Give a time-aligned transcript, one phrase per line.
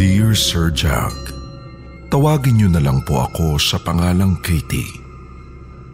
[0.00, 1.12] Dear Sir Jack,
[2.08, 4.96] tawagin niyo na lang po ako sa pangalang Katie.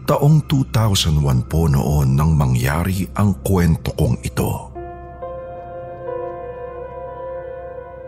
[0.07, 4.71] Taong 2001 po noon nang mangyari ang kwento kong ito.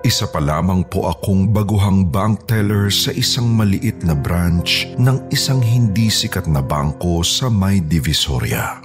[0.07, 5.59] Isa pa lamang po akong baguhang bank teller sa isang maliit na branch ng isang
[5.59, 8.79] hindi sikat na bangko sa May Divisoria.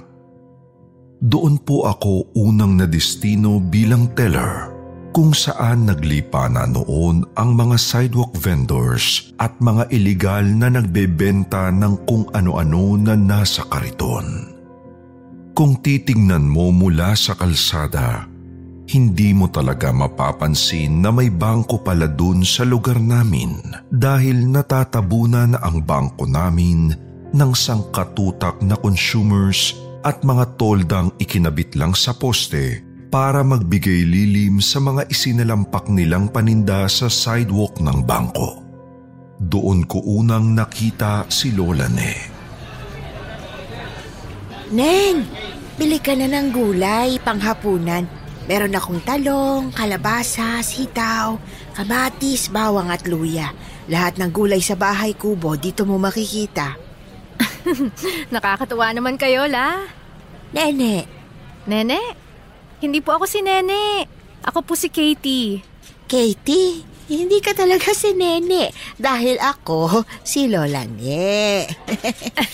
[1.23, 4.74] Doon po ako unang nadistino bilang teller
[5.15, 12.03] kung saan naglipa na noon ang mga sidewalk vendors at mga iligal na nagbebenta ng
[12.03, 14.51] kung ano-ano na nasa kariton.
[15.55, 18.27] Kung titingnan mo mula sa kalsada,
[18.91, 23.55] hindi mo talaga mapapansin na may bangko pala dun sa lugar namin
[23.87, 26.91] dahil natatabunan na ang bangko namin
[27.31, 32.84] ng sangkatutak na consumers at mga toldang ikinabit lang sa poste
[33.15, 38.59] para magbigay lilim sa mga isinalampak nilang paninda sa sidewalk ng bangko.
[39.39, 42.11] Doon ko unang nakita si Lola Ne.
[44.75, 45.23] Neng,
[45.79, 48.03] bili ka na ng gulay, panghapunan.
[48.51, 51.39] Meron akong talong, kalabasa, sitaw,
[51.71, 53.55] kamatis, bawang at luya.
[53.87, 56.75] Lahat ng gulay sa bahay kubo, dito mo makikita.
[58.35, 59.87] Nakakatuwa naman kayo, la.
[60.51, 61.07] Nene,
[61.63, 62.24] Nene?
[62.85, 64.05] Hindi po ako si Nene.
[64.45, 65.57] Ako po si Katie.
[66.05, 68.69] Katie, hindi ka talaga si Nene
[69.01, 71.65] dahil ako si Lola Ne.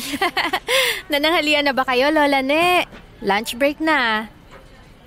[1.12, 2.88] Nananghalian na ba kayo, Lola Ne?
[3.20, 4.32] Lunch break na.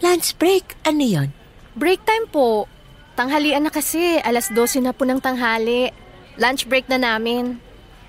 [0.05, 1.33] Lunch break, ano yon?
[1.73, 2.69] Break time po.
[3.17, 4.21] Tanghalian na kasi.
[4.21, 5.89] Alas 12 na po ng tanghali.
[6.37, 7.57] Lunch break na namin.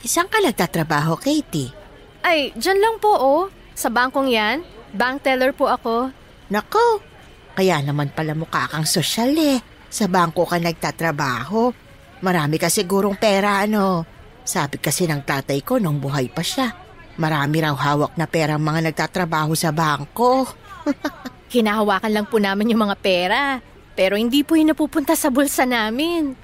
[0.04, 1.72] Isang ka nagtatrabaho, Katie?
[2.28, 3.48] Ay, dyan lang po oh.
[3.72, 4.68] Sa bangkong yan.
[4.92, 6.25] Bank teller po ako.
[6.46, 7.02] Nako,
[7.56, 9.58] kaya naman pala mukha kang sosyal eh.
[9.90, 11.72] Sa bangko ka nagtatrabaho.
[12.22, 14.04] Marami ka sigurong pera ano.
[14.46, 16.70] Sabi kasi ng tatay ko nung buhay pa siya.
[17.16, 20.46] Marami raw hawak na pera ang mga nagtatrabaho sa bangko.
[21.56, 23.42] Hinahawakan lang po namin yung mga pera.
[23.96, 26.36] Pero hindi po yun napupunta sa bulsa namin.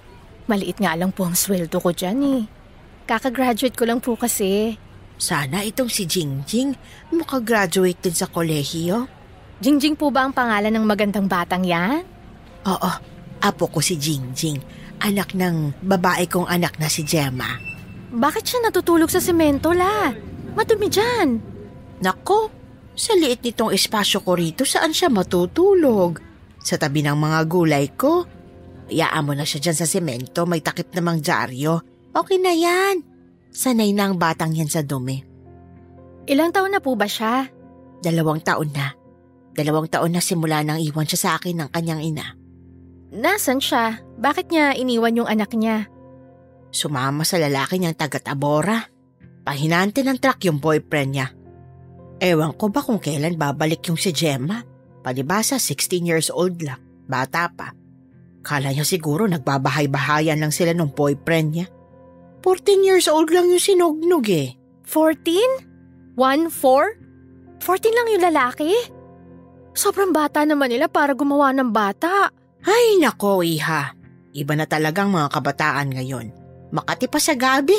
[0.47, 2.41] Maliit nga lang po ang sweldo ko dyan eh.
[3.03, 4.79] Kakagraduate ko lang po kasi.
[5.19, 6.73] Sana itong si Jingjing
[7.12, 9.21] makagraduate din sa kolehiyo.
[9.62, 12.02] Jingjing po ba ang pangalan ng magandang batang yan?
[12.66, 12.92] Oo,
[13.46, 14.58] apo ko si Jingjing.
[15.02, 17.62] Anak ng babae kong anak na si Gemma.
[18.10, 20.10] Bakit siya natutulog sa semento la?
[20.58, 21.38] Madumi dyan.
[22.02, 22.50] Nako,
[22.98, 26.18] sa liit nitong espasyo ko rito saan siya matutulog?
[26.62, 28.26] Sa tabi ng mga gulay ko?
[28.92, 31.82] Iyaan mo na siya dyan sa semento, may takip namang dyaryo.
[32.12, 33.06] Okay na yan.
[33.54, 35.22] Sanay na ang batang yan sa dumi.
[36.28, 37.48] Ilang taon na po ba siya?
[38.04, 39.00] Dalawang taon na.
[39.51, 42.39] Dalawang taon na simula nang iwan siya sa akin ng kanyang ina.
[43.12, 44.00] Nasaan siya?
[44.16, 45.91] Bakit niya iniwan yung anak niya?
[46.72, 48.88] Sumama sa lalaki niyang taga-Tabora.
[49.44, 51.28] Pahinante ng truck yung boyfriend niya.
[52.23, 54.63] Ewan ko ba kung kailan babalik yung si Gemma?
[55.03, 56.79] Palibasa 16 years old lang.
[57.09, 57.75] Bata pa.
[58.45, 61.68] Kala niya siguro nagbabahay-bahayan lang sila ng boyfriend niya.
[62.45, 64.56] 14 years old lang yung sinugnog eh.
[64.88, 66.16] 14?
[66.16, 67.59] 1-4?
[67.59, 68.72] 14 lang yung lalaki?
[69.72, 72.30] Sobrang bata naman nila para gumawa ng bata.
[72.62, 73.96] Ay nako iha.
[74.32, 76.28] Iba na talagang mga kabataan ngayon.
[76.72, 77.76] Makati pa sa gabi.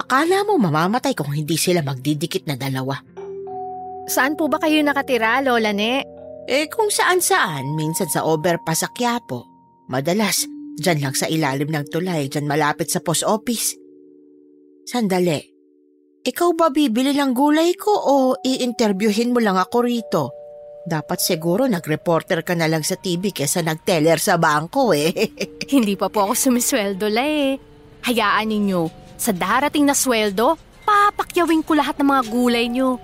[0.00, 2.96] Akala mo mamamatay kung hindi sila magdidikit na dalawa.
[4.04, 6.04] Saan po ba kayo nakatira, Lola Ne?
[6.44, 9.48] Eh kung saan-saan, minsan sa overpass sa Quiapo.
[9.88, 10.44] Madalas,
[10.76, 13.72] dyan lang sa ilalim ng tulay, dyan malapit sa post office.
[14.84, 15.40] Sandali.
[16.24, 18.14] Ikaw ba bibili ng gulay ko o
[18.44, 20.43] i-interviewin mo lang ako rito?
[20.84, 25.32] Dapat siguro nag-reporter ka na lang sa TV kesa nag-teller sa bangko eh.
[25.74, 27.56] Hindi pa po ako sumisweldo la eh.
[28.04, 33.00] Hayaan ninyo, sa darating na sweldo, papakyawin ko lahat ng mga gulay nyo.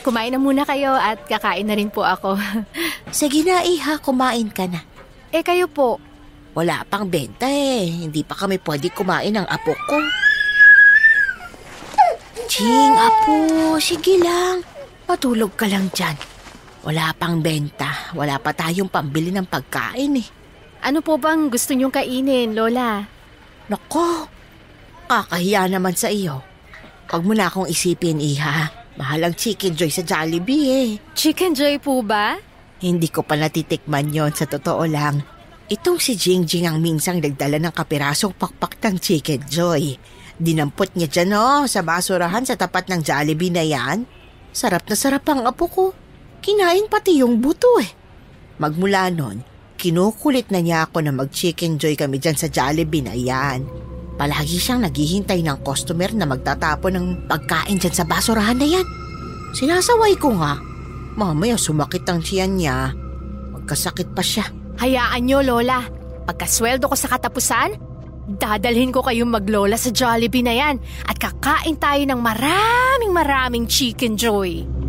[0.00, 2.40] Kumain na muna kayo at kakain na rin po ako.
[3.12, 4.80] Sige na iha, kumain ka na.
[5.28, 6.00] eh kayo po,
[6.50, 7.86] Wala pang benta eh.
[7.86, 9.98] Hindi pa kami pwede kumain ng apo ko.
[12.50, 14.66] Ching, apo, sige lang.
[15.06, 16.18] Matulog ka lang dyan.
[16.80, 18.12] Wala pang benta.
[18.16, 20.28] Wala pa tayong pambili ng pagkain eh.
[20.80, 23.04] Ano po bang gusto niyong kainin, Lola?
[23.68, 24.24] Nako,
[25.04, 26.40] kakahiya naman sa iyo.
[27.12, 28.72] Huwag mo na akong isipin, Iha.
[28.96, 30.88] Mahal ang chicken joy sa Jollibee eh.
[31.16, 32.36] Chicken Joy po ba?
[32.80, 35.20] Hindi ko pa natitikman yon sa totoo lang.
[35.70, 39.94] Itong si Jingjing ang minsang nagdala ng kapirasong pakpak ng chicken joy.
[40.40, 44.08] Dinampot niya dyan oh, sa basurahan sa tapat ng Jollibee na yan.
[44.50, 45.84] Sarap na sarap ang apo ko.
[46.40, 47.90] Kinain pati yung buto eh.
[48.60, 49.44] Magmula nun,
[49.76, 53.64] kinukulit na niya ako na mag-chicken joy kami dyan sa Jollibee na yan.
[54.20, 58.86] Palagi siyang naghihintay ng customer na magtatapon ng pagkain dyan sa basurahan na yan.
[59.56, 60.60] Sinasaway ko nga.
[61.16, 62.92] Mamaya sumakit ang tiyan niya.
[63.56, 64.44] Magkasakit pa siya.
[64.80, 65.84] Hayaan niyo, Lola.
[66.28, 67.76] Pagkasweldo ko sa katapusan,
[68.36, 70.76] dadalhin ko kayong maglola sa Jollibee na yan
[71.08, 74.79] at kakain tayo ng maraming maraming Chicken Joy.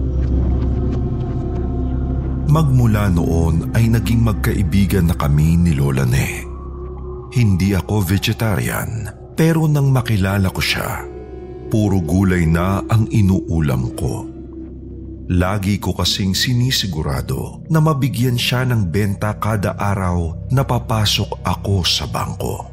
[2.52, 6.44] Magmula noon ay naging magkaibigan na kami ni Lola Ne.
[7.32, 9.08] Hindi ako vegetarian
[9.40, 11.08] pero nang makilala ko siya,
[11.72, 14.28] puro gulay na ang inuulam ko.
[15.32, 22.04] Lagi ko kasing sinisigurado na mabigyan siya ng benta kada araw na papasok ako sa
[22.04, 22.68] bangko.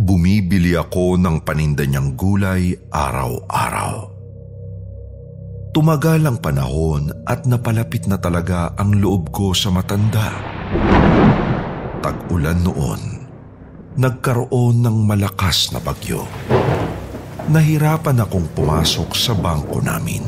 [0.00, 4.07] Bumibili ako ng paninda niyang gulay araw-araw.
[5.78, 10.34] Tumagal ang panahon at napalapit na talaga ang loob ko sa matanda.
[12.02, 12.98] Tag-ulan noon,
[13.94, 16.26] nagkaroon ng malakas na bagyo.
[17.46, 20.26] Nahirapan akong pumasok sa bangko namin.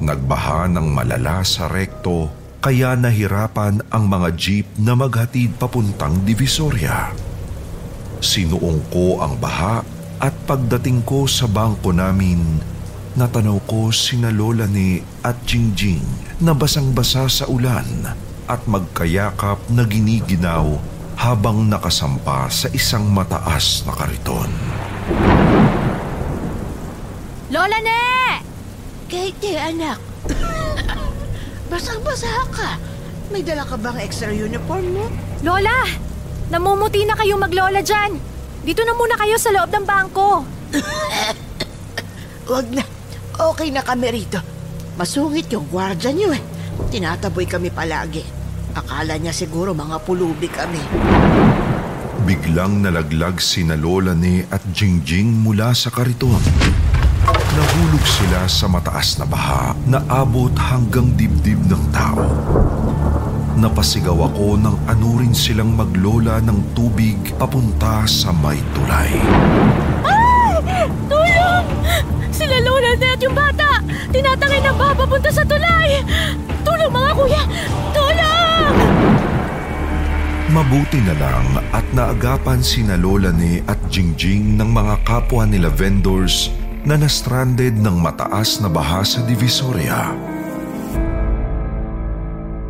[0.00, 2.32] Nagbaha ng malala sa rekto
[2.64, 7.12] kaya nahirapan ang mga jeep na maghatid papuntang Divisoria.
[8.24, 9.84] Sinuong ko ang baha
[10.16, 12.79] at pagdating ko sa bangko namin,
[13.20, 16.00] natanaw ko sina Lola ni at Jingjing
[16.40, 18.16] na basang-basa sa ulan
[18.48, 20.64] at magkayakap na giniginaw
[21.20, 24.48] habang nakasampa sa isang mataas na kariton.
[27.52, 28.40] Lola Ne!
[29.04, 30.00] Katie, anak.
[31.72, 32.80] Basang-basa ka.
[33.28, 35.06] May dala ka bang extra uniform mo?
[35.44, 35.84] Lola!
[36.48, 38.16] Namumuti na kayo maglola dyan.
[38.64, 40.40] Dito na muna kayo sa loob ng bangko.
[42.48, 42.99] Wag na.
[43.40, 44.36] Okay na kami rito.
[45.00, 46.42] Masungit yung gwardya niyo eh.
[46.92, 48.20] Tinataboy kami palagi.
[48.76, 50.76] Akala niya siguro mga pulubi kami.
[52.28, 56.36] Biglang nalaglag sina Lola ni at Jingjing mula sa kariton.
[57.56, 62.28] Nahulog sila sa mataas na baha na abot hanggang dibdib ng tao.
[63.56, 69.16] Napasigaw ako nang anurin silang maglola ng tubig papunta sa may tulay.
[71.08, 71.66] Tulong!
[72.30, 72.56] Sila
[73.20, 73.70] Na at yung bata!
[74.16, 76.00] Tinatangay ng baha papunta sa tulay!
[76.64, 77.44] Tulong mga kuya!
[77.92, 78.74] Tulong!
[80.56, 81.46] Mabuti na lang
[81.76, 86.48] at naagapan sina Lola ni at Jingjing ng mga kapwa nila vendors
[86.88, 90.16] na na-stranded ng mataas na baha sa Divisoria.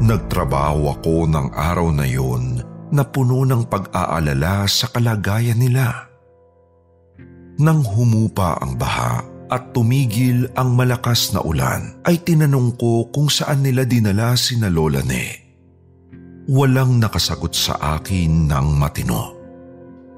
[0.02, 2.58] Nagtrabaho ako ng araw na yon
[2.90, 6.10] na puno ng pag-aalala sa kalagayan nila.
[7.62, 13.66] Nang humupa ang baha at tumigil ang malakas na ulan, ay tinanong ko kung saan
[13.66, 15.50] nila dinala sina Lola Ne.
[16.46, 19.34] Walang nakasagot sa akin ng matino.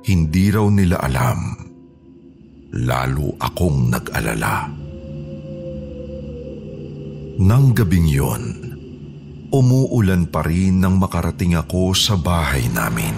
[0.05, 1.41] Hindi raw nila alam.
[2.85, 4.69] Lalo akong nag-alala.
[7.43, 8.43] Nang gabing yon,
[9.49, 13.17] umuulan pa rin nang makarating ako sa bahay namin.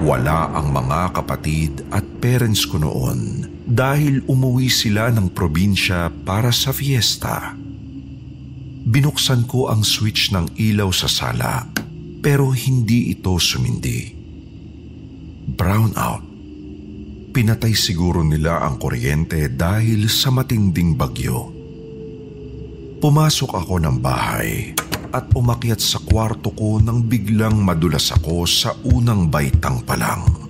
[0.00, 6.70] Wala ang mga kapatid at parents ko noon dahil umuwi sila ng probinsya para sa
[6.70, 7.58] fiesta.
[8.86, 11.66] Binuksan ko ang switch ng ilaw sa sala
[12.22, 14.14] pero hindi ito sumindi.
[15.50, 16.22] Brown out.
[17.34, 21.50] Pinatay siguro nila ang kuryente dahil sa matinding bagyo.
[23.02, 24.72] Pumasok ako ng bahay
[25.12, 30.45] at umakyat sa kwarto ko nang biglang madulas ako sa unang baitang pa lang.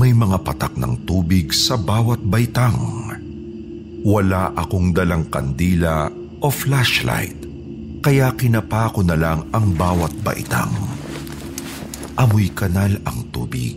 [0.00, 3.12] May mga patak ng tubig sa bawat baitang.
[4.00, 6.08] Wala akong dalang kandila
[6.40, 7.36] o flashlight
[8.00, 10.72] kaya kinapa ko na lang ang bawat baitang.
[12.16, 13.76] Amoy kanal ang tubig.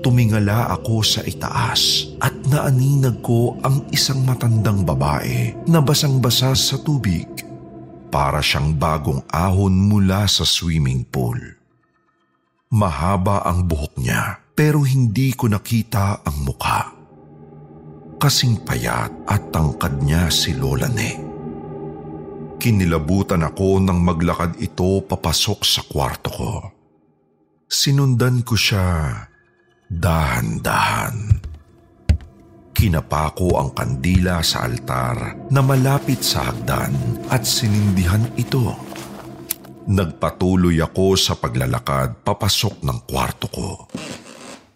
[0.00, 7.28] Tumingala ako sa itaas at naaninag ko ang isang matandang babae na basang-basa sa tubig
[8.08, 11.36] para siyang bagong ahon mula sa swimming pool.
[12.72, 16.88] Mahaba ang buhok niya pero hindi ko nakita ang mukha.
[18.16, 21.12] Kasing payat at tangkad niya si Lola Ne.
[22.56, 26.52] Kinilabutan ako nang maglakad ito papasok sa kwarto ko.
[27.68, 29.12] Sinundan ko siya
[29.92, 31.44] dahan-dahan.
[32.72, 36.96] Kinapako ang kandila sa altar na malapit sa hagdan
[37.28, 38.72] at sinindihan ito.
[39.86, 43.68] Nagpatuloy ako sa paglalakad papasok ng kwarto ko.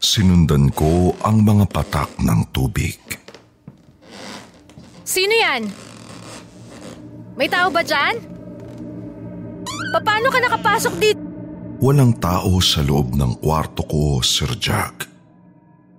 [0.00, 2.96] Sinundan ko ang mga patak ng tubig.
[5.04, 5.68] Sino yan?
[7.36, 8.16] May tao ba dyan?
[10.00, 11.20] Paano ka nakapasok dito?
[11.84, 15.04] Walang tao sa loob ng kwarto ko, Sir Jack.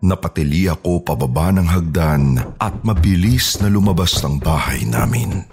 [0.02, 5.46] Napatili ako pababa ng hagdan at mabilis na lumabas ng bahay namin.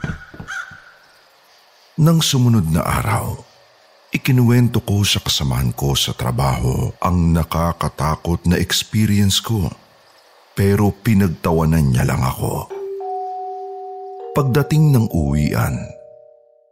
[2.01, 3.48] Nang sumunod na araw,
[4.19, 9.71] ikinuwento ko sa kasamahan ko sa trabaho ang nakakatakot na experience ko
[10.59, 12.67] pero pinagtawanan niya lang ako.
[14.35, 15.79] Pagdating ng uwian,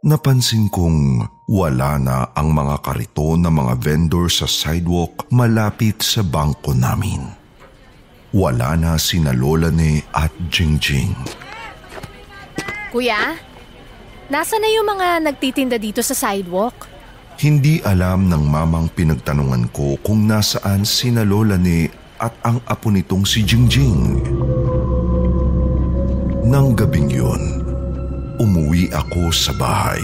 [0.03, 6.75] napansin kong wala na ang mga kariton ng mga vendor sa sidewalk malapit sa bangko
[6.75, 7.47] namin
[8.37, 11.17] wala na sina Lola ni at Jingjing.
[12.93, 13.33] Kuya,
[14.29, 16.96] nasa na yung mga nagtitinda dito sa sidewalk?
[17.37, 21.85] Hindi alam ng mamang pinagtanungan ko kung nasaan sina Lola ni
[22.17, 24.25] at ang apo nitong si Jingjing.
[26.49, 27.43] Nang gabing yun,
[28.41, 30.01] umuwi ako sa bahay.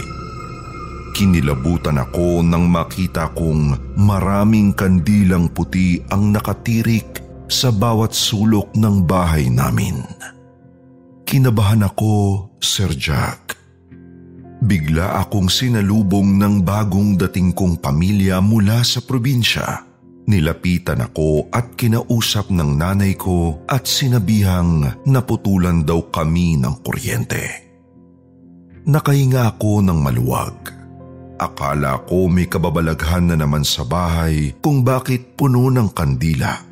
[1.16, 9.48] Kinilabutan ako nang makita kong maraming kandilang puti ang nakatirik sa bawat sulok ng bahay
[9.48, 10.04] namin.
[11.24, 13.62] Kinabahan ako, Sir Jack.
[14.62, 19.83] Bigla akong sinalubong ng bagong dating kong pamilya mula sa probinsya.
[20.31, 27.42] Nilapitan ako at kinausap ng nanay ko at sinabihang naputulan daw kami ng kuryente.
[28.87, 30.54] Nakahinga ako ng maluwag.
[31.42, 36.71] Akala ko may kababalaghan na naman sa bahay kung bakit puno ng kandila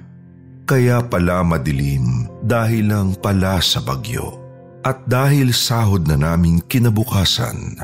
[0.71, 4.40] kaya pala madilim dahil lang pala sa bagyo.
[4.81, 7.77] At dahil sahod na namin kinabukasan,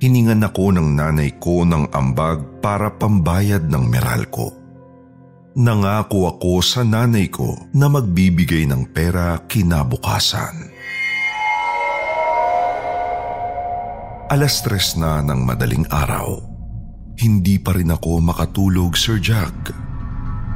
[0.00, 4.48] hiningan ako ng nanay ko ng ambag para pambayad ng meral ko.
[5.52, 10.72] Nangako ako sa nanay ko na magbibigay ng pera kinabukasan.
[14.32, 16.40] Alas tres na ng madaling araw.
[17.20, 19.68] Hindi pa rin ako makatulog, Sir Jack.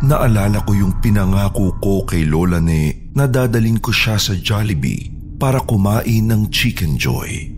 [0.00, 5.60] Naalala ko yung pinangako ko kay Lola ne na dadalin ko siya sa Jollibee para
[5.60, 7.52] kumain ng Chicken Joy.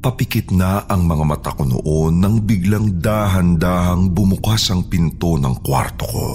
[0.00, 6.04] Papikit na ang mga mata ko noon nang biglang dahan-dahang bumukas ang pinto ng kwarto
[6.08, 6.28] ko.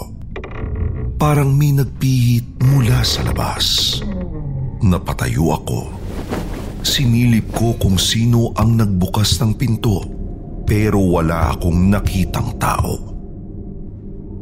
[1.17, 3.97] Parang may nagpihit mula sa labas.
[4.85, 5.81] Napatayo ako.
[6.85, 10.05] Sinilip ko kung sino ang nagbukas ng pinto
[10.65, 13.13] pero wala akong nakitang tao.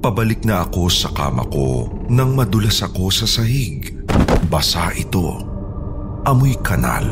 [0.04, 3.96] Pabalik na ako sa kama ko nang madulas ako sa sahig.
[4.52, 5.53] Basa ito.
[6.24, 7.04] Amoy kanal.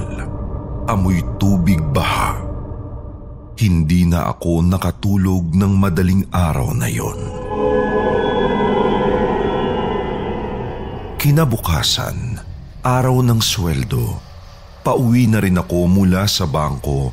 [0.88, 2.40] Amoy tubig baha.
[3.60, 7.20] Hindi na ako nakatulog ng madaling araw na yon.
[11.20, 12.40] Kinabukasan,
[12.80, 14.16] araw ng sweldo,
[14.80, 17.12] pauwi na rin ako mula sa bangko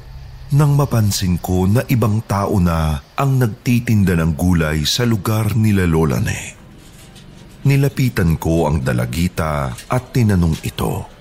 [0.54, 6.22] nang mapansin ko na ibang tao na ang nagtitinda ng gulay sa lugar nila Lola
[6.22, 6.54] Ne.
[7.66, 11.17] Nilapitan ko ang dalagita at tinanong ito.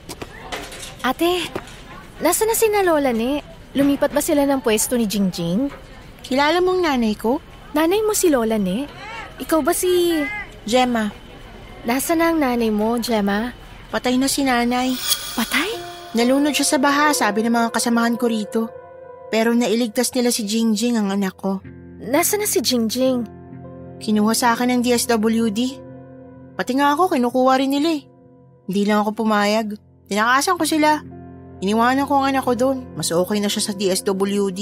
[1.07, 1.39] Ate,
[2.19, 3.39] nasa na si na Lola Ne?
[3.71, 5.71] Lumipat ba sila ng pwesto ni Jingjing?
[6.19, 7.39] Kilala mong nanay ko?
[7.71, 8.91] Nanay mo si Lola Ne?
[9.39, 10.19] Ikaw ba si...
[10.67, 11.07] Gemma.
[11.87, 13.55] Nasa na ang nanay mo, Gemma?
[13.87, 14.91] Patay na si nanay.
[15.39, 15.79] Patay?
[16.11, 18.61] Nalunod siya sa baha, sabi ng mga kasamahan ko rito.
[19.31, 21.63] Pero nailigtas nila si Jingjing ang anak ko.
[22.03, 23.23] Nasaan na si Jingjing?
[24.03, 25.59] Kinuha sa akin ng DSWD.
[26.59, 28.03] Pati nga ako, kinukuha rin nila eh.
[28.67, 29.86] Hindi lang ako pumayag.
[30.07, 31.03] Tinakasan ko sila.
[31.59, 32.87] Iniwanan ko ang anak ko doon.
[32.95, 34.59] Mas okay na siya sa DSWD.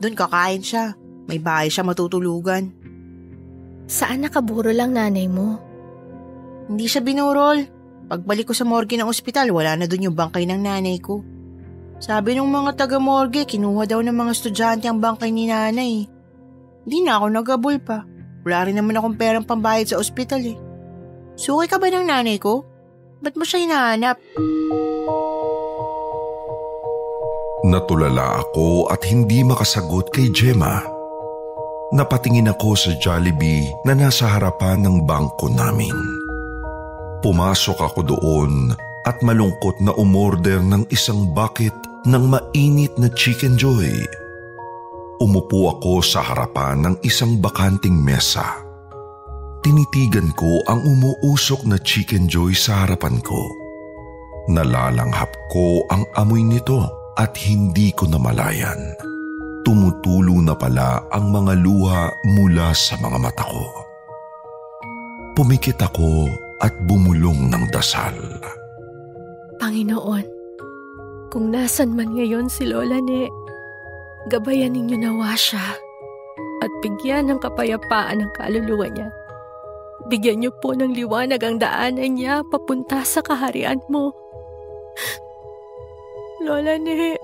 [0.00, 0.96] Doon kakain siya.
[1.28, 2.72] May bahay siya matutulugan.
[3.88, 5.60] Saan nakaburo lang nanay mo?
[6.68, 7.64] Hindi siya binurol.
[8.08, 11.20] Pagbalik ko sa morgue ng ospital, wala na doon yung bangkay ng nanay ko.
[12.00, 16.08] Sabi ng mga taga-morgue, kinuha daw ng mga estudyante ang bangkay ni nanay.
[16.88, 18.08] Hindi na ako nagabol pa.
[18.48, 20.56] Wala rin naman akong perang pambayad sa ospital eh.
[21.36, 22.64] Sukay ka ba ng nanay ko?
[23.18, 24.16] Ba't mo siya hinahanap?
[27.66, 30.78] Natulala ako at hindi makasagot kay Gemma.
[31.90, 35.90] Napatingin ako sa Jollibee na nasa harapan ng bangko namin.
[37.18, 38.52] Pumasok ako doon
[39.02, 41.74] at malungkot na umorder ng isang bucket
[42.06, 43.90] ng mainit na chicken joy.
[45.18, 48.67] Umupo ako sa harapan ng isang bakanting mesa.
[49.58, 53.50] Tinitigan ko ang umuusok na chicken joy sa harapan ko.
[54.48, 56.86] Nalalanghap ko ang amoy nito
[57.18, 58.78] at hindi ko namalayan.
[59.66, 63.66] Tumutulo na pala ang mga luha mula sa mga mata ko.
[65.34, 66.30] Pumikit ako
[66.62, 68.14] at bumulong ng dasal.
[69.58, 70.24] Panginoon,
[71.28, 73.28] kung nasan man ngayon si Lola Ne,
[74.30, 75.76] gabayan ninyo nawa siya
[76.62, 79.10] at bigyan ng kapayapaan ang kaluluwa niya.
[80.08, 84.16] Bigyan niyo po ng liwanag ang daanan niya papunta sa kaharian mo.
[86.40, 87.20] Lola Ne,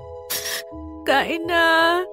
[1.08, 2.04] kain na.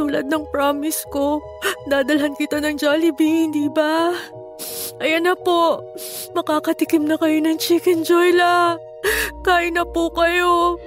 [0.00, 1.44] Tulad ng promise ko,
[1.92, 4.16] dadalhan kita ng Jollibee, hindi ba?
[5.00, 5.84] Ayan na po,
[6.32, 8.80] makakatikim na kayo ng chicken joy la.
[9.44, 10.80] Kain na po kayo.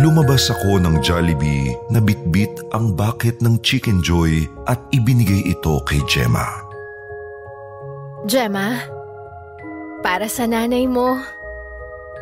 [0.00, 6.00] Lumabas ako ng Jollibee na bitbit ang bucket ng Chicken Joy at ibinigay ito kay
[6.08, 6.48] Gemma.
[8.24, 8.80] Gemma,
[10.00, 11.20] para sa nanay mo.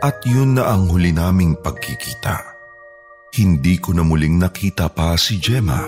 [0.02, 2.58] At yun na ang huli naming pagkikita.
[3.38, 5.86] Hindi ko na muling nakita pa si Gemma.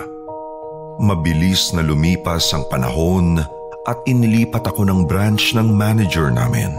[1.03, 3.35] Mabilis na lumipas ang panahon
[3.83, 6.71] at inilipat ako ng branch ng manager namin.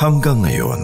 [0.00, 0.80] Hanggang ngayon,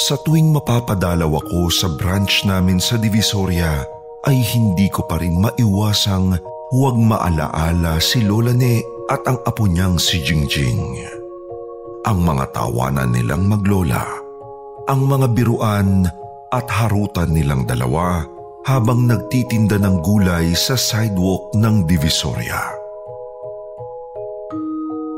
[0.00, 3.84] sa tuwing mapapadalaw ako sa branch namin sa Divisoria
[4.24, 6.40] ay hindi ko pa rin maiwasang
[6.72, 8.80] huwag maalaala si Lola Ne
[9.12, 11.04] at ang apo niyang si Jingjing.
[12.08, 14.00] Ang mga tawanan nilang maglola,
[14.88, 16.08] ang mga biruan
[16.48, 18.24] at harutan nilang dalawa
[18.64, 22.79] habang nagtitinda ng gulay sa sidewalk ng Divisoria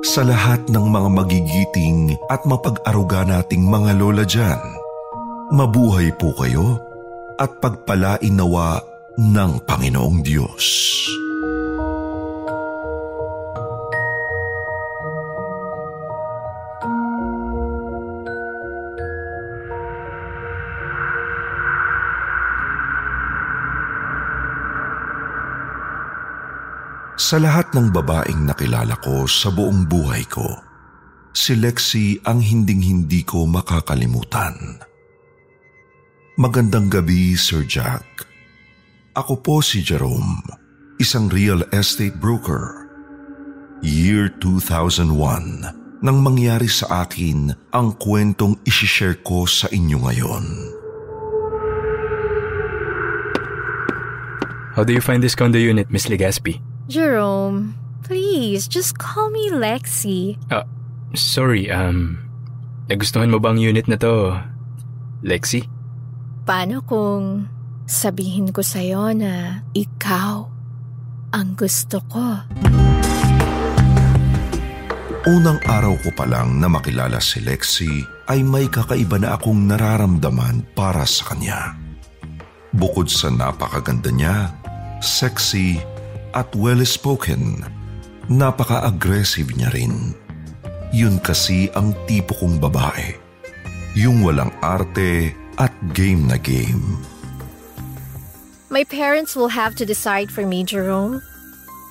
[0.02, 4.58] sa lahat ng mga magigiting at mapag-aruga nating mga lola dyan.
[5.54, 6.82] Mabuhay po kayo
[7.38, 8.82] at pagpalain nawa
[9.14, 10.90] ng Panginoong Diyos.
[27.20, 30.48] Sa lahat ng babaeng nakilala ko sa buong buhay ko,
[31.36, 34.80] si Lexi ang hinding-hindi ko makakalimutan.
[36.40, 38.24] Magandang gabi, Sir Jack.
[39.12, 40.40] Ako po si Jerome,
[40.96, 42.88] isang real estate broker.
[43.84, 50.44] Year 2001 nang mangyari sa akin ang kwentong isishare ko sa inyo ngayon.
[54.72, 56.71] How do you find this condo unit, Miss Legaspi?
[56.90, 60.34] Jerome, please, just call me Lexi.
[60.50, 60.66] Ah,
[61.14, 62.18] sorry, um,
[62.90, 64.34] nagustuhan mo bang unit na to,
[65.22, 65.62] Lexi?
[66.42, 67.46] Paano kung
[67.86, 70.50] sabihin ko sa'yo na ikaw
[71.30, 72.50] ang gusto ko?
[75.22, 80.66] Unang araw ko pa lang na makilala si Lexi ay may kakaiba na akong nararamdaman
[80.74, 81.78] para sa kanya.
[82.74, 84.50] Bukod sa napakaganda niya,
[84.98, 85.78] sexy
[86.32, 87.64] at well-spoken,
[88.28, 90.16] napaka-aggressive niya rin.
[90.92, 93.16] Yun kasi ang tipo kong babae.
[93.96, 97.00] Yung walang arte at game na game.
[98.72, 101.20] My parents will have to decide for me, Jerome.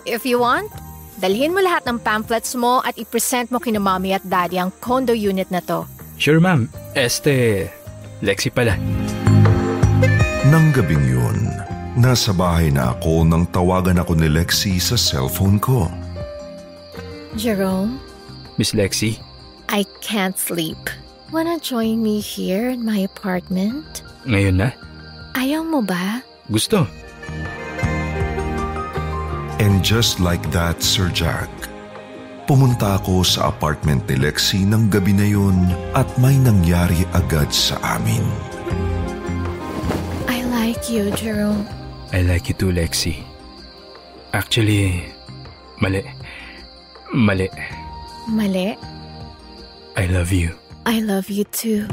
[0.10, 0.74] If you want,
[1.22, 5.14] dalhin mo lahat ng pamphlets mo at i-present mo kina mommy at daddy ang condo
[5.14, 5.86] unit na to.
[6.18, 6.70] Sure, ma'am.
[6.98, 7.70] Este,
[8.22, 8.78] Lexi pala.
[10.54, 11.38] Nang gabing yun,
[11.96, 15.92] nasa bahay na ako nang tawagan ako ni Lexi sa cellphone ko.
[17.36, 18.00] Jerome,
[18.56, 19.20] Miss Lexi?
[19.72, 20.80] I can't sleep.
[21.32, 24.04] Wanna join me here in my apartment?
[24.28, 24.70] Ngayon na?
[25.32, 26.20] Ayaw mo ba?
[26.52, 26.84] Gusto.
[29.64, 31.48] And just like that, Sir Jack,
[32.52, 35.56] pumunta ako sa apartment ni Lexi ng gabi na yun
[35.96, 38.28] at may nangyari agad sa amin.
[40.28, 41.81] I like you, Jerome.
[42.12, 43.24] I like you too, Lexi.
[44.36, 45.08] Actually,
[45.80, 46.04] mali.
[47.16, 47.48] Mali.
[48.28, 48.76] Mali.
[49.96, 50.52] I love you.
[50.84, 51.88] I love you too.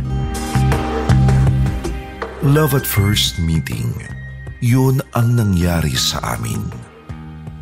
[2.42, 3.94] Love at first meeting,
[4.59, 6.66] yun ang nangyari sa amin.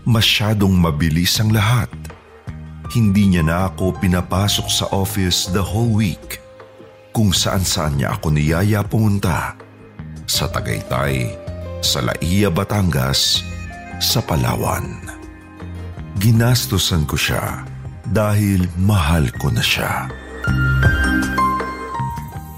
[0.08, 1.92] Masyadong mabilis ang lahat.
[2.88, 6.40] Hindi niya na ako pinapasok sa office the whole week.
[7.12, 9.60] Kung saan saan niya ako niyaya pumunta.
[10.24, 11.45] Sa Tagaytay,
[11.86, 13.46] sa Laia, Batangas,
[14.02, 15.06] sa Palawan.
[16.18, 17.62] Ginastosan ko siya
[18.10, 20.10] dahil mahal ko na siya.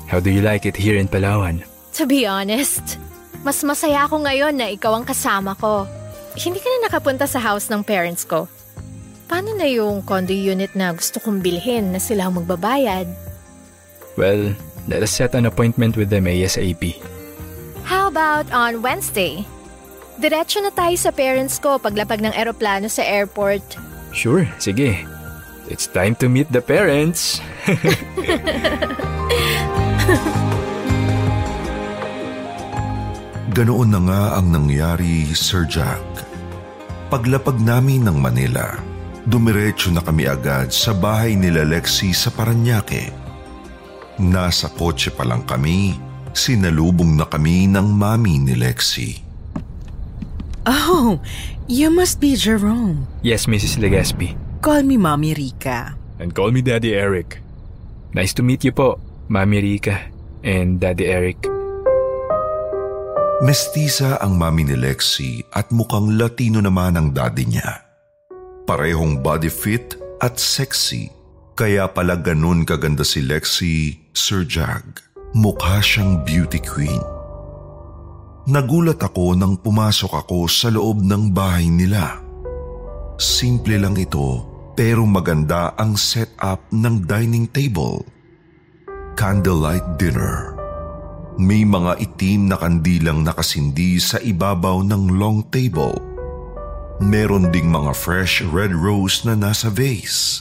[0.08, 1.60] How do you like it here in Palawan?
[2.00, 2.96] To be honest,
[3.44, 5.84] mas masaya ako ngayon na ikaw ang kasama ko.
[6.32, 8.48] Hindi ka na nakapunta sa house ng parents ko.
[9.28, 13.04] Paano na yung condo unit na gusto kong bilhin na sila ang magbabayad?
[14.16, 14.56] Well,
[14.88, 17.17] let us set an appointment with them ASAP.
[18.08, 19.44] How about on Wednesday?
[20.16, 23.60] Diretso na tayo sa parents ko paglapag ng eroplano sa airport.
[24.16, 25.04] Sure, sige.
[25.68, 27.44] It's time to meet the parents.
[33.52, 36.00] Ganoon na nga ang nangyari, Sir Jack.
[37.12, 38.72] Paglapag namin ng Manila,
[39.28, 43.12] dumiretso na kami agad sa bahay nila Lexi sa Paranaque.
[44.16, 46.07] Nasa kotse pa lang kami,
[46.38, 49.26] sinalubong na kami ng mami ni Lexi.
[50.62, 51.18] Oh,
[51.66, 53.10] you must be Jerome.
[53.26, 53.82] yes, Mrs.
[53.82, 54.38] Legaspi.
[54.62, 55.98] Call me Mommy Rica.
[56.18, 57.40] And call me Daddy Eric.
[58.14, 58.98] Nice to meet you po,
[59.28, 60.10] Mami Rica
[60.42, 61.46] and Daddy Eric.
[63.38, 67.86] Mestiza ang mami ni Lexi at mukhang Latino naman ang daddy niya.
[68.66, 71.06] Parehong body fit at sexy.
[71.54, 75.07] Kaya pala ganun kaganda si Lexi, Sir Jag.
[75.36, 77.04] Mukha siyang beauty queen.
[78.48, 82.24] Nagulat ako nang pumasok ako sa loob ng bahay nila.
[83.20, 88.08] Simple lang ito pero maganda ang setup ng dining table.
[89.20, 90.56] Candlelight dinner.
[91.36, 95.92] May mga itim na kandilang nakasindi sa ibabaw ng long table.
[97.04, 100.40] Meron ding mga fresh red rose na nasa vase.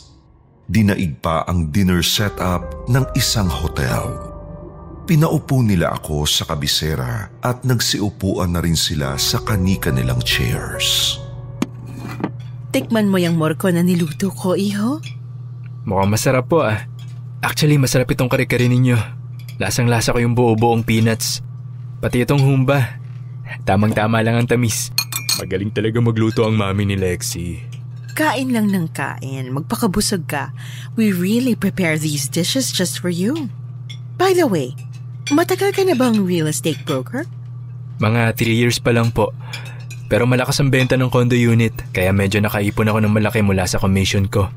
[0.71, 4.37] Dinaig pa ang dinner setup ng isang hotel.
[5.07, 11.15] Pinaupo nila ako sa kabisera at nagsiupuan na rin sila sa kanika nilang chairs.
[12.75, 14.99] Tikman mo yung morko na niluto ko, iho?
[15.87, 16.83] Mukhang masarap po ah.
[17.39, 18.99] Actually, masarap itong kare-kare ninyo.
[19.63, 21.39] Lasang-lasa ko yung buo-buong peanuts.
[22.03, 22.99] Pati itong humba.
[23.63, 24.91] Tamang-tama lang ang tamis.
[25.39, 27.63] Magaling talaga magluto ang mami ni Lexi.
[28.11, 29.55] Kain lang ng kain.
[29.55, 30.51] Magpakabusog ka.
[30.99, 33.47] We really prepare these dishes just for you.
[34.17, 34.73] By the way,
[35.31, 37.27] matagal ka na bang real estate broker?
[37.97, 39.33] Mga 3 years pa lang po.
[40.07, 43.81] Pero malakas ang benta ng condo unit, kaya medyo nakaipon ako ng malaki mula sa
[43.81, 44.47] commission ko.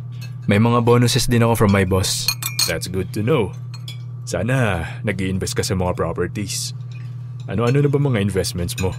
[0.46, 2.30] May mga bonuses din ako from my boss.
[2.70, 3.50] That's good to know.
[4.30, 6.70] Sana nag invest ka sa mga properties.
[7.50, 8.94] Ano-ano na ba mga investments mo?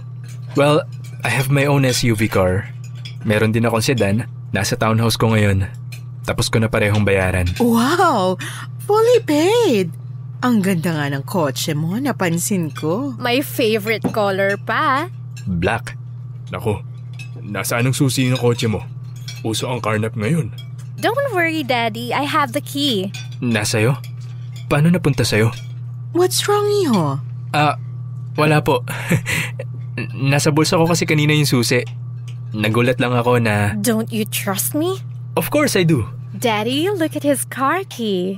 [0.60, 0.84] Well,
[1.24, 2.68] I have my own SUV car.
[3.24, 4.28] Meron din akong sedan.
[4.52, 5.64] Nasa townhouse ko ngayon.
[6.28, 7.48] Tapos ko na parehong bayaran.
[7.56, 8.36] Wow!
[8.84, 10.01] Fully paid!
[10.42, 13.14] Ang ganda nga ng kotse mo, napansin ko.
[13.22, 15.06] My favorite color pa.
[15.46, 15.94] Black.
[16.50, 16.82] Nako,
[17.38, 18.82] nasaan ang susi ng kotse mo?
[19.46, 20.50] Uso ang carnap ngayon.
[20.98, 22.10] Don't worry, Daddy.
[22.10, 23.10] I have the key.
[23.38, 23.98] Nasa'yo?
[24.66, 25.50] Paano napunta sa'yo?
[26.14, 27.18] What's wrong, iho?
[27.54, 27.78] Ah,
[28.34, 28.82] wala po.
[30.32, 31.82] Nasa bulsa ko kasi kanina yung susi.
[32.50, 34.98] Nagulat lang ako na, Don't you trust me?
[35.38, 36.04] of course I do.
[36.36, 38.36] Daddy, look at his car key.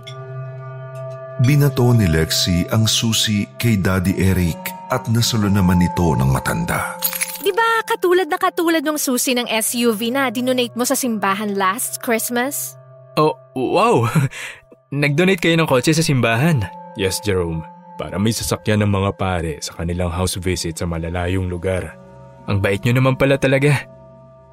[1.42, 6.94] Binato ni Lexi ang susi kay Daddy Eric at nasulo naman ito ng matanda.
[7.42, 11.98] Di ba katulad na katulad ng susi ng SUV na dinonate mo sa simbahan last
[12.06, 12.78] Christmas?
[13.18, 14.06] Oh, wow!
[14.94, 16.70] Nag-donate kayo ng kotse sa simbahan.
[16.94, 17.66] Yes, Jerome.
[17.98, 21.98] Para may sasakyan ng mga pare sa kanilang house visit sa malalayong lugar.
[22.46, 23.82] Ang bait nyo naman pala talaga.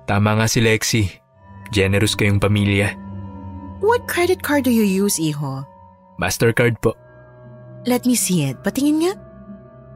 [0.09, 1.05] Tama nga si Lexi.
[1.69, 2.97] Generous kayong pamilya.
[3.85, 5.61] What credit card do you use, iho?
[6.21, 6.93] Mastercard po.
[7.89, 8.61] Let me see it.
[8.61, 9.13] Patingin nga.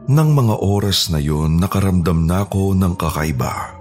[0.10, 3.78] Nang mga oras na yon nakaramdam na ako ng kakaiba.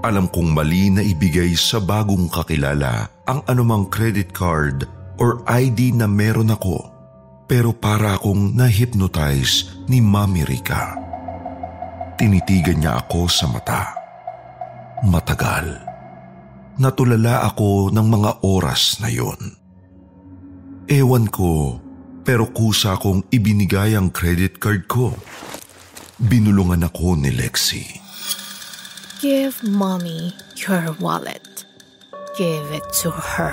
[0.00, 4.88] Alam kong mali na ibigay sa bagong kakilala ang anumang credit card
[5.20, 6.88] or ID na meron ako.
[7.48, 10.96] Pero para akong na-hypnotize ni Mami Rica.
[12.16, 13.92] Tinitigan niya ako sa mata.
[15.04, 15.80] Matagal.
[16.76, 19.67] Natulala ako ng mga oras na yon.
[20.88, 21.76] Ewan ko,
[22.24, 25.12] pero kusa kong ibinigay ang credit card ko.
[26.16, 27.84] Binulungan ako ni Lexi.
[29.20, 31.44] Give mommy your wallet.
[32.40, 33.52] Give it to her.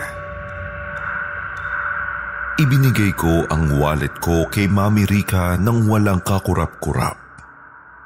[2.55, 7.19] Ibinigay ko ang wallet ko kay Mami Rica nang walang kakurap-kurap.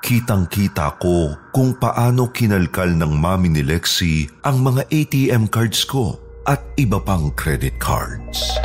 [0.01, 6.17] Kitang-kita ko kung paano kinalkal ng mami ni Lexi ang mga ATM cards ko
[6.49, 8.57] at iba pang credit cards.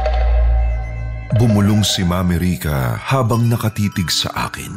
[1.34, 4.70] Bumulong si Mami Rica habang nakatitig sa akin.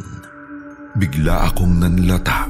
[0.97, 2.49] Bigla akong nanlata.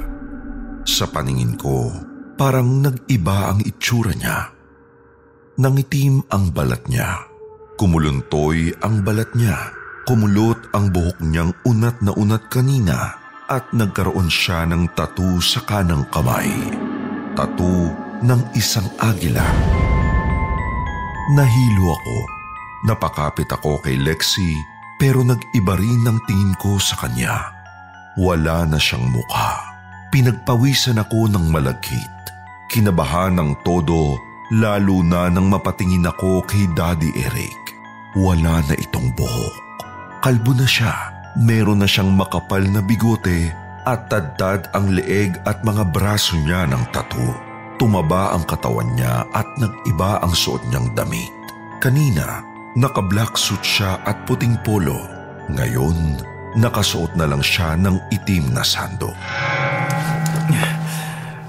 [0.87, 1.91] Sa paningin ko,
[2.39, 4.47] parang nag-iba ang itsura niya.
[5.59, 7.19] Nangitim ang balat niya.
[7.75, 9.75] Kumuluntoy ang balat niya.
[10.07, 13.11] Kumulot ang buhok niyang unat na unat kanina
[13.51, 16.47] at nagkaroon siya ng tattoo sa kanang kamay.
[17.35, 17.91] Tattoo
[18.23, 19.43] ng isang agila.
[21.35, 22.36] Nahilo ako.
[22.85, 24.53] Napakapit ako kay Lexi
[24.97, 27.53] pero nag-iba rin ang tingin ko sa kanya.
[28.17, 29.61] Wala na siyang mukha.
[30.09, 32.13] Pinagpawisan ako ng malagkit.
[32.73, 34.17] Kinabahan ng todo
[34.53, 37.61] lalo na nang mapatingin ako kay Daddy Eric.
[38.17, 39.55] Wala na itong buhok.
[40.25, 41.13] Kalbo na siya.
[41.37, 43.53] Meron na siyang makapal na bigote
[43.85, 47.37] at tadtad ang leeg at mga braso niya ng tattoo.
[47.77, 51.29] Tumaba ang katawan niya at nag-iba ang suot niyang damit.
[51.77, 52.41] Kanina,
[52.77, 55.01] naka-black suit siya at puting polo.
[55.49, 56.21] Ngayon,
[56.61, 59.09] nakasuot na lang siya ng itim na sando.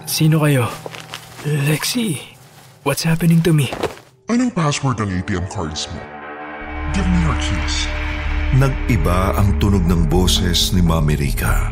[0.09, 0.73] Sino kayo?
[1.45, 2.17] Lexi,
[2.89, 3.69] what's happening to me?
[4.33, 6.01] Anong password ng ATM cards mo?
[6.97, 7.85] Give me your keys.
[8.57, 11.69] Nag-iba ang tunog ng boses ni Mami Rica.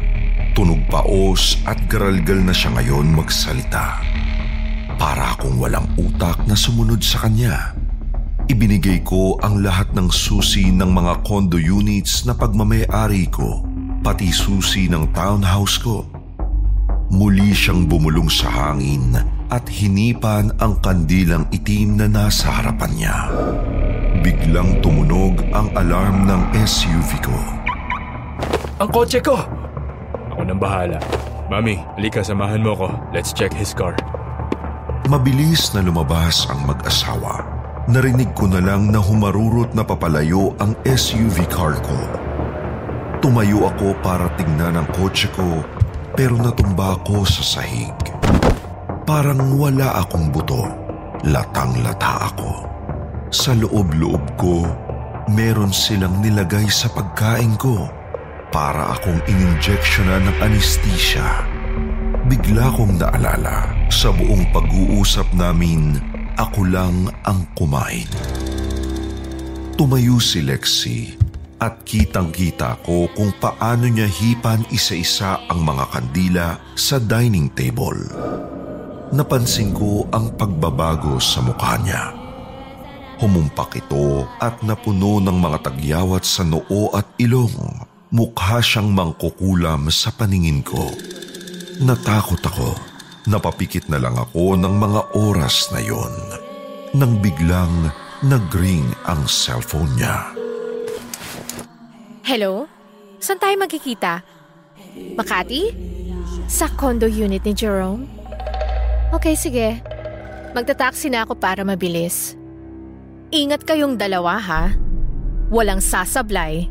[0.53, 4.05] Tunog paos at garalgal na siya ngayon magsalita.
[5.01, 7.86] Para akong walang utak na sumunod sa kanya.
[8.47, 13.67] Ibinigay ko ang lahat ng susi ng mga condo units na pagmamayari ko,
[14.07, 16.07] pati susi ng townhouse ko.
[17.11, 19.19] Muli siyang bumulong sa hangin
[19.51, 23.17] at hinipan ang kandilang itim na nasa harapan niya.
[24.23, 27.39] Biglang tumunog ang alarm ng SUV ko.
[28.79, 29.43] Ang kotse ko!
[30.31, 31.03] Ako nang bahala.
[31.51, 32.95] Mami, halika samahan mo ko.
[33.11, 33.99] Let's check his car.
[35.11, 37.56] Mabilis na lumabas ang mag-asawa.
[37.87, 41.94] Narinig ko na lang na humarurot na papalayo ang SUV car ko.
[43.22, 45.62] Tumayo ako para tingnan ang kotse ko
[46.18, 47.94] pero natumba ako sa sahig.
[49.07, 50.66] Parang wala akong buto.
[51.31, 52.66] Latang-lata ako.
[53.31, 54.66] Sa loob-loob ko,
[55.31, 57.87] meron silang nilagay sa pagkain ko
[58.51, 61.46] para akong ininjeksyonan ng anesthesia.
[62.27, 66.03] Bigla kong naalala sa buong pag-uusap namin,
[66.37, 68.09] ako lang ang kumain.
[69.77, 71.16] Tumayo si Lexi
[71.57, 78.01] at kitang-kita ko kung paano niya hipan isa-isa ang mga kandila sa dining table.
[79.16, 82.12] Napansin ko ang pagbabago sa mukha niya.
[83.16, 87.57] Humumpak ito at napuno ng mga tagyawat sa noo at ilong.
[88.12, 90.92] Mukha siyang mangkukulam sa paningin ko.
[91.81, 92.96] Natakot ako.
[93.27, 96.15] Napapikit na lang ako ng mga oras na yon.
[96.95, 97.91] Nang biglang
[98.23, 100.31] nag-ring ang cellphone niya.
[102.23, 102.71] Hello?
[103.19, 104.23] Saan tayo magkikita?
[105.19, 105.75] Makati?
[106.47, 108.07] Sa condo unit ni Jerome?
[109.11, 109.83] Okay, sige.
[110.55, 112.39] Magta-taxi na ako para mabilis.
[113.35, 114.65] Ingat kayong dalawa ha.
[115.51, 116.71] Walang sasablay.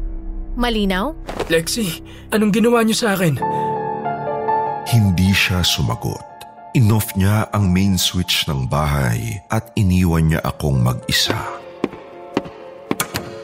[0.56, 1.12] Malinaw?
[1.52, 2.00] Lexi,
[2.32, 3.36] anong ginawa niyo sa akin?
[4.88, 6.35] Hindi siya sumagot.
[6.76, 11.40] Inoff niya ang main switch ng bahay at iniwan niya akong mag-isa.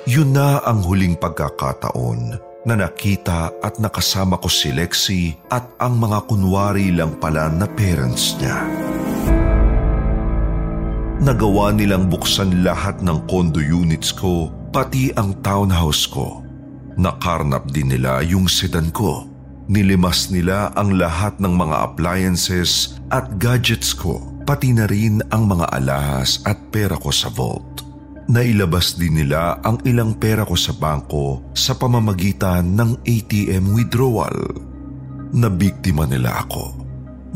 [0.03, 2.35] Yun na ang huling pagkakataon
[2.67, 8.35] na nakita at nakasama ko si Lexi at ang mga kunwari lang pala na parents
[8.35, 8.67] niya.
[11.23, 16.43] Nagawa nilang buksan lahat ng condo units ko, pati ang townhouse ko.
[16.99, 19.30] Nakarnap din nila yung sedan ko.
[19.69, 25.69] Nilimas nila ang lahat ng mga appliances at gadgets ko, pati na rin ang mga
[25.69, 27.85] alahas at pera ko sa vault.
[28.31, 34.55] Nailabas din nila ang ilang pera ko sa bangko sa pamamagitan ng ATM withdrawal.
[35.35, 36.79] Nabiktima nila ako.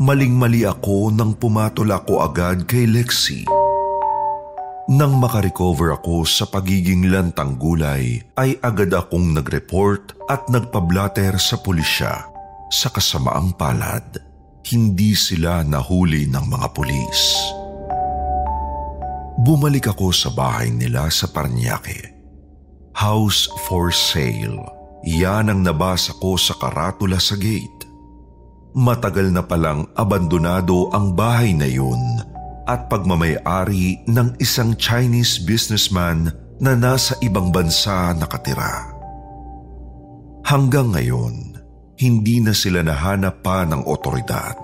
[0.00, 3.44] Maling-mali ako nang pumatol ako agad kay Lexi.
[4.86, 12.30] Nang makarecover ako sa pagiging lantang gulay, ay agad akong nag-report at nagpablatter sa pulisya.
[12.70, 14.06] Sa kasamaang palad,
[14.70, 17.34] hindi sila nahuli ng mga pulis.
[19.42, 22.14] Bumalik ako sa bahay nila sa Paranaque.
[22.94, 24.70] House for sale.
[25.02, 27.90] Yan ang nabasa ko sa karatula sa gate.
[28.78, 32.35] Matagal na palang abandonado ang bahay na yun
[32.66, 38.90] at pagmamayari ng isang Chinese businessman na nasa ibang bansa nakatira.
[40.46, 41.58] Hanggang ngayon,
[41.98, 44.58] hindi na sila nahanap pa ng otoridad.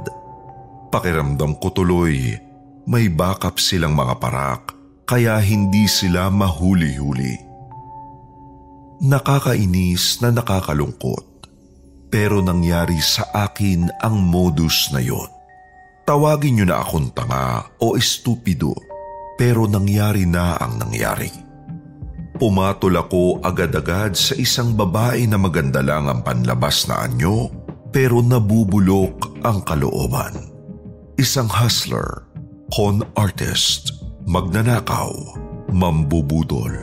[0.92, 2.36] Pakiramdam ko tuloy,
[2.84, 4.74] may backup silang mga parak
[5.08, 7.34] kaya hindi sila mahuli-huli.
[9.02, 11.32] Nakakainis na nakakalungkot
[12.12, 15.31] pero nangyari sa akin ang modus na yon.
[16.12, 18.76] Tawagin niyo na akong tanga o estupido
[19.40, 21.32] pero nangyari na ang nangyari.
[22.36, 27.48] Pumatol ako agad-agad sa isang babae na maganda lang ang panlabas na anyo
[27.88, 30.52] pero nabubulok ang kalooban.
[31.16, 32.28] Isang hustler,
[32.68, 33.96] con artist,
[34.28, 35.16] magnanakaw,
[35.72, 36.76] mambubudol.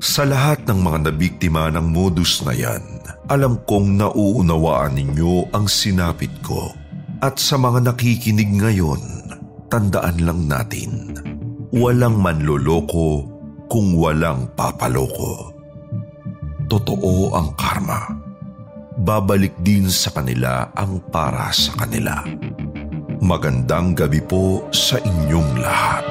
[0.00, 2.80] Sa lahat ng mga nabiktima ng modus na yan,
[3.28, 6.80] alam kong nauunawaan ninyo ang sinapit ko.
[7.22, 8.98] At sa mga nakikinig ngayon,
[9.70, 11.14] tandaan lang natin,
[11.70, 13.22] walang manloloko
[13.70, 15.54] kung walang papaloko.
[16.66, 18.10] Totoo ang karma.
[19.06, 22.26] Babalik din sa kanila ang para sa kanila.
[23.22, 26.04] Magandang gabi po sa inyong lahat.